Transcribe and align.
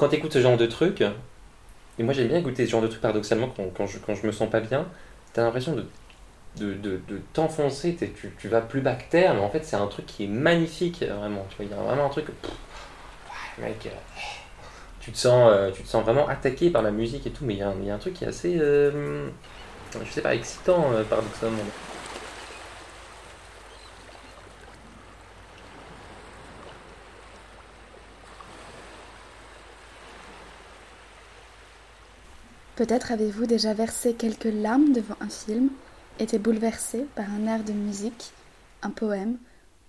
quand 0.00 0.08
tu 0.08 0.16
écoutes 0.16 0.32
ce 0.32 0.40
genre 0.40 0.56
de 0.56 0.64
truc, 0.64 1.02
et 1.98 2.02
moi 2.02 2.14
j'aime 2.14 2.28
bien 2.28 2.38
écouter 2.38 2.64
ce 2.64 2.70
genre 2.70 2.80
de 2.80 2.86
truc 2.86 3.02
paradoxalement 3.02 3.52
quand, 3.76 3.86
je, 3.86 3.98
quand 3.98 4.14
me 4.24 4.32
sens 4.32 4.48
pas 4.48 4.60
bien, 4.60 4.86
t'as 5.34 5.42
l'impression 5.42 5.76
de, 6.56 7.00
t'enfoncer, 7.34 7.94
tu, 7.96 8.32
tu 8.38 8.48
vas 8.48 8.62
plus 8.62 8.80
bas 8.80 8.94
que 8.94 9.10
terre, 9.10 9.34
mais 9.34 9.40
en 9.40 9.50
fait 9.50 9.62
c'est 9.62 9.76
un 9.76 9.86
truc 9.88 10.06
qui 10.06 10.24
est 10.24 10.28
magnifique, 10.28 11.02
vraiment. 11.02 11.46
Tu 11.50 11.56
vois, 11.56 11.66
il 11.66 11.70
y 11.70 11.74
a 11.74 11.82
vraiment 11.82 12.06
un 12.06 12.08
truc. 12.08 12.28
Mec, 13.58 13.76
euh, 13.84 13.90
tu, 15.00 15.12
te 15.12 15.18
sens, 15.18 15.50
euh, 15.52 15.70
tu 15.70 15.82
te 15.82 15.88
sens 15.88 16.02
vraiment 16.02 16.26
attaqué 16.28 16.70
par 16.70 16.80
la 16.80 16.92
musique 16.92 17.26
et 17.26 17.30
tout, 17.30 17.44
mais 17.44 17.54
il 17.54 17.58
y, 17.58 17.62
a 17.62 17.94
un- 17.94 17.98
truc 17.98 18.14
qui 18.14 18.24
est 18.24 18.28
assez. 18.28 18.56
euh, 18.58 19.28
je 20.02 20.10
sais 20.10 20.22
pas, 20.22 20.34
excitant 20.34 20.92
paradoxalement. 21.10 21.58
Peut-être 32.80 33.12
avez-vous 33.12 33.44
déjà 33.44 33.74
versé 33.74 34.14
quelques 34.14 34.44
larmes 34.44 34.94
devant 34.94 35.16
un 35.20 35.28
film, 35.28 35.68
été 36.18 36.38
bouleversé 36.38 37.04
par 37.14 37.30
un 37.30 37.46
air 37.46 37.62
de 37.62 37.74
musique, 37.74 38.32
un 38.80 38.88
poème 38.88 39.36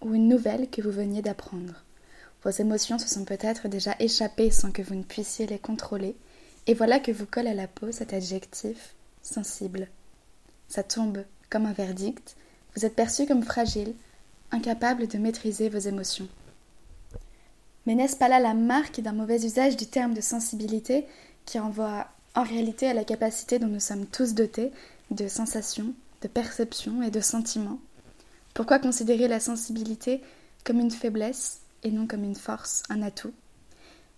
ou 0.00 0.12
une 0.12 0.26
nouvelle 0.26 0.68
que 0.68 0.82
vous 0.82 0.90
veniez 0.90 1.22
d'apprendre. 1.22 1.84
Vos 2.42 2.50
émotions 2.50 2.98
se 2.98 3.08
sont 3.08 3.24
peut-être 3.24 3.68
déjà 3.68 3.94
échappées 4.00 4.50
sans 4.50 4.72
que 4.72 4.82
vous 4.82 4.96
ne 4.96 5.04
puissiez 5.04 5.46
les 5.46 5.60
contrôler, 5.60 6.16
et 6.66 6.74
voilà 6.74 6.98
que 6.98 7.12
vous 7.12 7.26
colle 7.26 7.46
à 7.46 7.54
la 7.54 7.68
peau 7.68 7.92
cet 7.92 8.12
adjectif 8.12 8.96
sensible. 9.22 9.86
Ça 10.66 10.82
tombe 10.82 11.22
comme 11.48 11.66
un 11.66 11.72
verdict, 11.72 12.34
vous 12.74 12.84
êtes 12.84 12.96
perçu 12.96 13.24
comme 13.24 13.44
fragile, 13.44 13.94
incapable 14.50 15.06
de 15.06 15.18
maîtriser 15.18 15.68
vos 15.68 15.78
émotions. 15.78 16.26
Mais 17.86 17.94
n'est-ce 17.94 18.16
pas 18.16 18.26
là 18.26 18.40
la 18.40 18.54
marque 18.54 19.00
d'un 19.00 19.12
mauvais 19.12 19.44
usage 19.44 19.76
du 19.76 19.86
terme 19.86 20.12
de 20.12 20.20
sensibilité 20.20 21.06
qui 21.46 21.60
renvoie 21.60 22.08
en 22.34 22.42
réalité 22.42 22.88
à 22.88 22.94
la 22.94 23.04
capacité 23.04 23.58
dont 23.58 23.66
nous 23.66 23.80
sommes 23.80 24.06
tous 24.06 24.34
dotés 24.34 24.70
de 25.10 25.28
sensations, 25.28 25.92
de 26.22 26.28
perceptions 26.28 27.02
et 27.02 27.10
de 27.10 27.20
sentiments. 27.20 27.80
Pourquoi 28.54 28.78
considérer 28.78 29.28
la 29.28 29.40
sensibilité 29.40 30.22
comme 30.64 30.80
une 30.80 30.90
faiblesse 30.90 31.60
et 31.82 31.90
non 31.90 32.06
comme 32.06 32.24
une 32.24 32.36
force, 32.36 32.82
un 32.88 33.02
atout? 33.02 33.32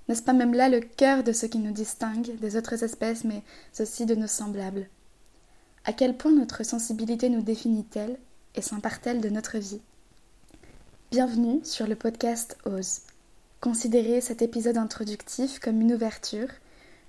N'est-ce 0.08 0.22
pas 0.22 0.32
même 0.32 0.52
là 0.52 0.68
le 0.68 0.80
cœur 0.80 1.22
de 1.22 1.32
ce 1.32 1.46
qui 1.46 1.58
nous 1.58 1.72
distingue 1.72 2.38
des 2.40 2.56
autres 2.56 2.82
espèces, 2.82 3.24
mais 3.24 3.42
aussi 3.78 4.04
de 4.04 4.14
nos 4.14 4.26
semblables? 4.26 4.88
À 5.84 5.92
quel 5.92 6.16
point 6.16 6.32
notre 6.32 6.64
sensibilité 6.64 7.28
nous 7.28 7.42
définit-elle 7.42 8.18
et 8.54 8.62
s'empare-t-elle 8.62 9.20
de 9.20 9.28
notre 9.28 9.58
vie? 9.58 9.80
Bienvenue 11.10 11.60
sur 11.62 11.86
le 11.86 11.94
podcast 11.94 12.56
Ose. 12.64 13.00
Considérez 13.60 14.20
cet 14.20 14.42
épisode 14.42 14.76
introductif 14.76 15.60
comme 15.60 15.80
une 15.80 15.92
ouverture, 15.92 16.48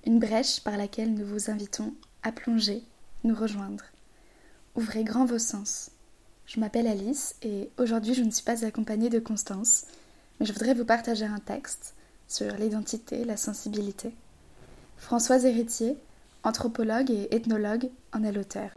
une 0.05 0.19
brèche 0.19 0.61
par 0.61 0.77
laquelle 0.77 1.13
nous 1.13 1.25
vous 1.25 1.49
invitons 1.49 1.93
à 2.23 2.31
plonger, 2.31 2.83
nous 3.23 3.35
rejoindre. 3.35 3.83
Ouvrez 4.75 5.03
grand 5.03 5.25
vos 5.25 5.39
sens. 5.39 5.91
Je 6.45 6.59
m'appelle 6.59 6.87
Alice 6.87 7.35
et 7.41 7.69
aujourd'hui 7.77 8.13
je 8.13 8.23
ne 8.23 8.31
suis 8.31 8.43
pas 8.43 8.65
accompagnée 8.65 9.09
de 9.09 9.19
Constance, 9.19 9.85
mais 10.39 10.45
je 10.45 10.53
voudrais 10.53 10.73
vous 10.73 10.85
partager 10.85 11.25
un 11.25 11.39
texte 11.39 11.95
sur 12.27 12.53
l'identité, 12.55 13.23
la 13.23 13.37
sensibilité. 13.37 14.13
Françoise 14.97 15.45
Héritier, 15.45 15.97
anthropologue 16.43 17.11
et 17.11 17.33
ethnologue, 17.35 17.89
en 18.13 18.23
est 18.23 18.31
l'auteur. 18.31 18.71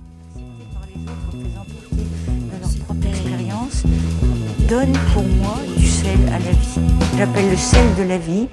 donne 4.68 4.92
pour 5.12 5.22
moi 5.22 5.58
du 5.76 5.86
sel 5.86 6.18
à 6.28 6.38
la 6.40 6.50
vie. 6.50 6.80
J'appelle 7.16 7.50
le 7.50 7.56
sel 7.56 7.94
de 7.96 8.02
la 8.02 8.18
vie. 8.18 8.48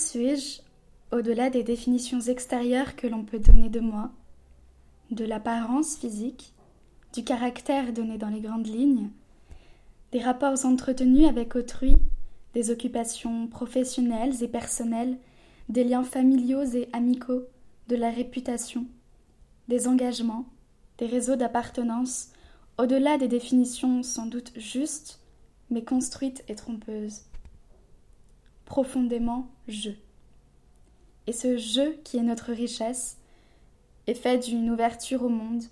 Suis-je 0.00 0.62
au-delà 1.12 1.50
des 1.50 1.62
définitions 1.62 2.20
extérieures 2.20 2.96
que 2.96 3.06
l'on 3.06 3.22
peut 3.22 3.38
donner 3.38 3.68
de 3.68 3.80
moi, 3.80 4.10
de 5.10 5.24
l'apparence 5.24 5.96
physique, 5.96 6.54
du 7.12 7.22
caractère 7.22 7.92
donné 7.92 8.16
dans 8.16 8.28
les 8.28 8.40
grandes 8.40 8.66
lignes, 8.66 9.10
des 10.12 10.20
rapports 10.20 10.64
entretenus 10.64 11.28
avec 11.28 11.54
autrui, 11.54 11.96
des 12.54 12.70
occupations 12.70 13.46
professionnelles 13.46 14.42
et 14.42 14.48
personnelles, 14.48 15.18
des 15.68 15.84
liens 15.84 16.04
familiaux 16.04 16.64
et 16.64 16.88
amicaux, 16.92 17.42
de 17.88 17.96
la 17.96 18.10
réputation, 18.10 18.86
des 19.68 19.86
engagements, 19.86 20.46
des 20.98 21.06
réseaux 21.06 21.36
d'appartenance, 21.36 22.28
au-delà 22.78 23.18
des 23.18 23.28
définitions 23.28 24.02
sans 24.02 24.26
doute 24.26 24.52
justes, 24.56 25.20
mais 25.68 25.84
construites 25.84 26.42
et 26.48 26.54
trompeuses. 26.54 27.22
Profondément 28.70 29.48
je. 29.66 29.90
Et 31.26 31.32
ce 31.32 31.56
je 31.56 31.90
qui 32.04 32.18
est 32.18 32.22
notre 32.22 32.52
richesse 32.52 33.18
est 34.06 34.14
fait 34.14 34.38
d'une 34.38 34.70
ouverture 34.70 35.24
au 35.24 35.28
monde, 35.28 35.64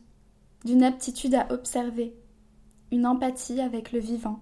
d'une 0.64 0.82
aptitude 0.82 1.36
à 1.36 1.46
observer, 1.52 2.12
une 2.90 3.06
empathie 3.06 3.60
avec 3.60 3.92
le 3.92 4.00
vivant, 4.00 4.40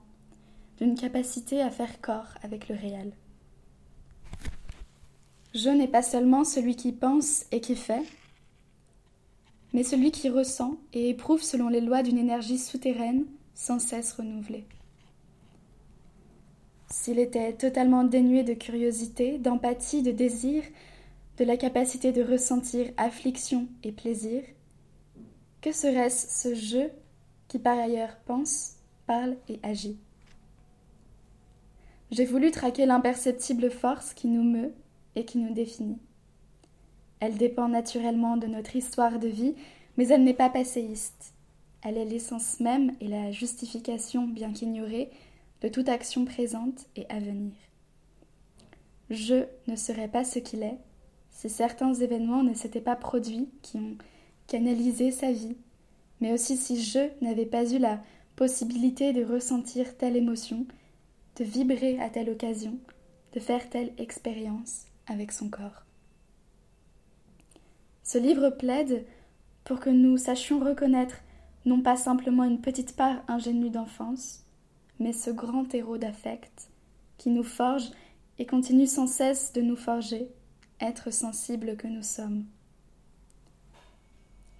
d'une 0.78 0.94
capacité 0.94 1.60
à 1.60 1.70
faire 1.70 2.00
corps 2.00 2.32
avec 2.42 2.70
le 2.70 2.76
réel. 2.76 3.12
Je 5.52 5.68
n'est 5.68 5.86
pas 5.86 6.00
seulement 6.00 6.44
celui 6.44 6.76
qui 6.76 6.92
pense 6.92 7.44
et 7.52 7.60
qui 7.60 7.76
fait, 7.76 8.04
mais 9.74 9.82
celui 9.82 10.12
qui 10.12 10.30
ressent 10.30 10.78
et 10.94 11.10
éprouve 11.10 11.42
selon 11.42 11.68
les 11.68 11.82
lois 11.82 12.02
d'une 12.02 12.16
énergie 12.16 12.56
souterraine 12.56 13.26
sans 13.54 13.78
cesse 13.78 14.14
renouvelée. 14.14 14.64
S'il 16.98 17.18
était 17.18 17.52
totalement 17.52 18.04
dénué 18.04 18.42
de 18.42 18.54
curiosité, 18.54 19.36
d'empathie, 19.36 20.02
de 20.02 20.12
désir, 20.12 20.64
de 21.36 21.44
la 21.44 21.58
capacité 21.58 22.10
de 22.10 22.22
ressentir 22.22 22.90
affliction 22.96 23.68
et 23.84 23.92
plaisir, 23.92 24.42
que 25.60 25.72
serait-ce 25.72 26.42
ce 26.42 26.54
je 26.54 26.88
qui 27.48 27.58
par 27.58 27.78
ailleurs 27.78 28.16
pense, 28.24 28.76
parle 29.06 29.36
et 29.50 29.60
agit? 29.62 29.98
J'ai 32.12 32.24
voulu 32.24 32.50
traquer 32.50 32.86
l'imperceptible 32.86 33.70
force 33.70 34.14
qui 34.14 34.26
nous 34.26 34.42
meut 34.42 34.72
et 35.16 35.26
qui 35.26 35.36
nous 35.36 35.52
définit. 35.52 35.98
Elle 37.20 37.36
dépend 37.36 37.68
naturellement 37.68 38.38
de 38.38 38.46
notre 38.46 38.74
histoire 38.74 39.18
de 39.18 39.28
vie, 39.28 39.54
mais 39.98 40.08
elle 40.08 40.24
n'est 40.24 40.32
pas 40.32 40.50
passéiste. 40.50 41.34
Elle 41.84 41.98
est 41.98 42.06
l'essence 42.06 42.58
même 42.58 42.92
et 43.02 43.06
la 43.06 43.32
justification, 43.32 44.26
bien 44.26 44.54
qu'ignorée, 44.54 45.10
toute 45.68 45.88
action 45.88 46.24
présente 46.24 46.86
et 46.96 47.06
à 47.08 47.18
venir. 47.18 47.52
Je 49.10 49.46
ne 49.68 49.76
serais 49.76 50.08
pas 50.08 50.24
ce 50.24 50.38
qu'il 50.38 50.62
est 50.62 50.78
si 51.30 51.50
certains 51.50 51.92
événements 51.94 52.42
ne 52.42 52.54
s'étaient 52.54 52.80
pas 52.80 52.96
produits 52.96 53.48
qui 53.62 53.76
ont 53.76 53.96
canalisé 54.46 55.10
sa 55.10 55.32
vie, 55.32 55.56
mais 56.20 56.32
aussi 56.32 56.56
si 56.56 56.82
je 56.82 57.10
n'avais 57.20 57.46
pas 57.46 57.70
eu 57.70 57.78
la 57.78 58.02
possibilité 58.36 59.12
de 59.12 59.24
ressentir 59.24 59.96
telle 59.96 60.16
émotion, 60.16 60.66
de 61.36 61.44
vibrer 61.44 62.00
à 62.00 62.08
telle 62.08 62.30
occasion, 62.30 62.78
de 63.34 63.40
faire 63.40 63.68
telle 63.68 63.92
expérience 63.98 64.86
avec 65.06 65.30
son 65.30 65.50
corps. 65.50 65.84
Ce 68.02 68.18
livre 68.18 68.50
plaide 68.50 69.04
pour 69.64 69.80
que 69.80 69.90
nous 69.90 70.16
sachions 70.16 70.60
reconnaître 70.60 71.22
non 71.66 71.82
pas 71.82 71.96
simplement 71.96 72.44
une 72.44 72.60
petite 72.60 72.94
part 72.96 73.22
ingénue 73.28 73.70
d'enfance, 73.70 74.45
mais 74.98 75.12
ce 75.12 75.30
grand 75.30 75.72
héros 75.74 75.98
d'affect 75.98 76.68
qui 77.18 77.30
nous 77.30 77.44
forge 77.44 77.90
et 78.38 78.46
continue 78.46 78.86
sans 78.86 79.06
cesse 79.06 79.52
de 79.52 79.62
nous 79.62 79.76
forger, 79.76 80.28
être 80.80 81.12
sensibles 81.12 81.76
que 81.76 81.86
nous 81.86 82.02
sommes. 82.02 82.44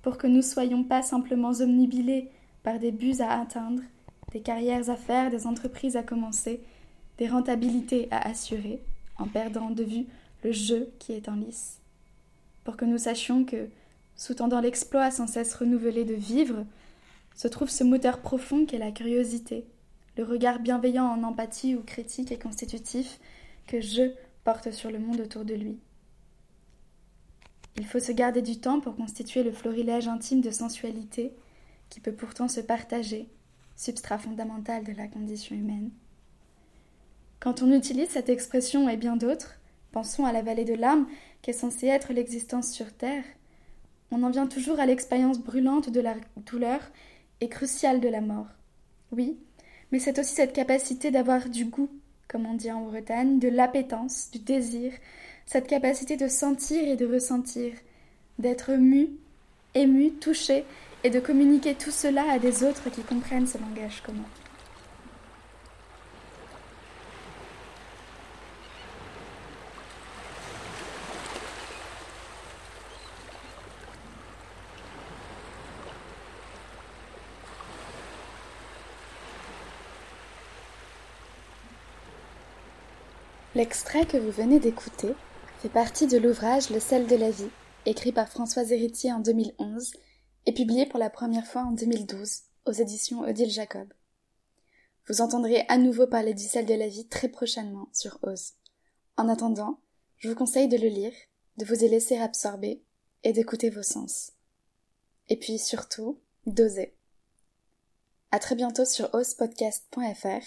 Pour 0.03 0.19
que 0.19 0.27
nous 0.27 0.43
soyons 0.43 0.85
pas 0.85 1.03
simplement 1.03 1.53
omnibilés 1.61 2.31
par 2.63 2.79
des 2.79 2.93
buts 2.93 3.21
à 3.21 3.41
atteindre, 3.41 3.83
des 4.33 4.41
carrières 4.41 4.89
à 4.89 4.97
faire, 4.97 5.31
des 5.31 5.47
entreprises 5.47 5.97
à 5.97 6.03
commencer, 6.03 6.61
des 7.19 7.29
rentabilités 7.29 8.09
à 8.11 8.29
assurer, 8.29 8.81
en 9.19 9.27
perdant 9.27 9.71
de 9.71 9.83
vue 9.83 10.07
le 10.45 10.53
jeu 10.53 10.91
qui 10.99 11.13
est 11.13 11.29
en 11.29 11.35
lice. 11.35 11.81
Pour 12.65 12.77
que 12.77 12.85
nous 12.85 12.99
sachions 12.99 13.45
que, 13.45 13.69
sous-tendant 14.17 14.61
l'exploit 14.61 15.11
sans 15.11 15.27
cesse 15.27 15.55
renouvelé 15.55 16.05
de 16.05 16.15
vivre, 16.15 16.65
se 17.35 17.49
trouve 17.49 17.69
ce 17.69 17.85
moteur 17.85 18.21
profond 18.21 18.65
qu'est 18.65 18.79
la 18.79 18.93
curiosité, 18.93 19.65
le 20.17 20.25
regard 20.25 20.61
bienveillant 20.61 21.07
en 21.07 21.23
empathie 21.23 21.75
ou 21.75 21.83
critique 21.83 22.33
et 22.33 22.39
constitutif 22.39 23.21
que 23.67 23.81
je 23.81 24.13
porte 24.45 24.71
sur 24.71 24.91
le 24.91 24.99
monde 24.99 25.21
autour 25.21 25.45
de 25.45 25.55
lui. 25.55 25.79
Il 27.77 27.87
faut 27.87 28.01
se 28.01 28.13
garder 28.13 28.41
du 28.41 28.59
temps 28.59 28.81
pour 28.81 28.97
constituer 28.97 29.43
le 29.43 29.53
florilège 29.53 30.09
intime 30.09 30.41
de 30.41 30.51
sensualité 30.51 31.35
qui 31.91 32.01
peut 32.01 32.15
pourtant 32.15 32.49
se 32.49 32.61
partager, 32.61 33.29
substrat 33.77 34.19
fondamental 34.19 34.85
de 34.85 34.93
la 34.93 35.07
condition 35.09 35.55
humaine. 35.55 35.91
Quand 37.39 37.63
on 37.63 37.73
utilise 37.73 38.09
cette 38.09 38.31
expression 38.31 38.89
et 38.89 38.97
bien 38.97 39.17
d'autres, 39.17 39.61
pensons 39.93 40.25
à 40.25 40.33
la 40.33 40.43
vallée 40.43 40.65
de 40.65 40.75
l'âme 40.75 41.07
qu'est 41.43 41.53
censée 41.53 41.87
être 41.89 42.15
l'existence 42.15 42.73
sur 42.73 42.93
Terre, 42.93 43.25
on 44.11 44.23
en 44.23 44.31
vient 44.31 44.47
toujours 44.47 44.81
à 44.81 44.87
l'expérience 44.87 45.39
brûlante 45.39 45.91
de 45.91 46.01
la 46.01 46.15
douleur 46.37 46.81
et 47.41 47.49
cruciale 47.49 48.01
de 48.01 48.09
la 48.09 48.23
mort. 48.23 48.47
Oui, 49.13 49.37
mais 49.93 49.99
c'est 49.99 50.19
aussi 50.19 50.35
cette 50.35 50.53
capacité 50.53 51.11
d'avoir 51.11 51.49
du 51.49 51.65
goût, 51.67 51.91
comme 52.29 52.47
on 52.47 52.55
dit 52.55 52.73
en 52.73 52.83
Bretagne, 52.83 53.39
de 53.39 53.49
l'appétence, 53.49 54.31
du 54.33 54.39
désir, 54.39 54.93
cette 55.47 55.69
capacité 55.69 56.17
de 56.17 56.29
sentir 56.29 56.89
et 56.89 56.97
de 56.97 57.07
ressentir, 57.07 57.73
d'être 58.39 58.73
mu, 58.73 59.09
ému, 59.75 60.13
touché, 60.13 60.65
et 61.05 61.11
de 61.11 61.21
communiquer 61.21 61.75
tout 61.75 61.93
cela 61.93 62.25
à 62.33 62.39
des 62.39 62.65
autres 62.65 62.91
qui 62.91 63.03
comprennent 63.03 63.47
ce 63.47 63.59
langage 63.59 64.03
commun. 64.03 64.25
L'extrait 83.57 84.05
que 84.05 84.19
vous 84.19 84.31
venez 84.31 84.61
d'écouter 84.61 85.15
fait 85.63 85.71
partie 85.71 86.07
de 86.07 86.19
l'ouvrage 86.19 86.69
Le 86.69 86.79
sel 86.79 87.07
de 87.07 87.17
la 87.17 87.31
vie, 87.31 87.49
écrit 87.87 88.13
par 88.13 88.29
Françoise 88.29 88.71
Héritier 88.71 89.15
en 89.15 89.21
2011 89.21 89.93
et 90.45 90.53
publié 90.53 90.85
pour 90.85 90.99
la 90.99 91.09
première 91.09 91.47
fois 91.47 91.63
en 91.63 91.73
2012 91.73 92.43
aux 92.67 92.73
éditions 92.73 93.21
Odile 93.21 93.51
Jacob. 93.51 93.91
Vous 95.09 95.23
entendrez 95.23 95.65
à 95.69 95.79
nouveau 95.79 96.07
parler 96.07 96.35
du 96.35 96.43
sel 96.43 96.67
de 96.67 96.75
la 96.75 96.87
vie 96.87 97.09
très 97.09 97.31
prochainement 97.31 97.89
sur 97.95 98.19
Ose. 98.25 98.53
En 99.17 99.27
attendant, 99.27 99.81
je 100.19 100.29
vous 100.29 100.35
conseille 100.35 100.69
de 100.69 100.77
le 100.77 100.89
lire, 100.89 101.15
de 101.57 101.65
vous 101.65 101.83
y 101.83 101.89
laisser 101.89 102.19
absorber 102.19 102.83
et 103.25 103.33
d'écouter 103.33 103.71
vos 103.71 103.83
sens. 103.83 104.33
Et 105.31 105.39
puis 105.39 105.59
surtout, 105.59 106.21
d'oser. 106.45 106.95
À 108.33 108.39
très 108.39 108.55
bientôt 108.55 108.85
sur 108.85 109.15
osepodcast.fr 109.15 110.45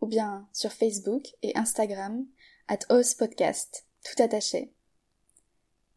ou 0.00 0.06
bien 0.06 0.48
sur 0.52 0.72
Facebook 0.72 1.34
et 1.42 1.56
Instagram 1.56 2.26
at 2.68 2.78
Podcast, 3.18 3.86
tout 4.04 4.22
attaché. 4.22 4.72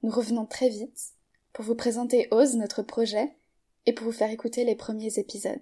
Nous 0.04 0.12
revenons 0.12 0.46
très 0.46 0.70
vite 0.70 1.14
pour 1.54 1.66
vous 1.66 1.76
présenter 1.76 2.28
Ose, 2.32 2.56
notre 2.56 2.82
projet, 2.82 3.36
et 3.86 3.94
pour 3.94 4.06
vous 4.06 4.12
faire 4.12 4.32
écouter 4.32 4.64
les 4.64 4.76
premiers 4.76 5.20
épisodes. 5.20 5.62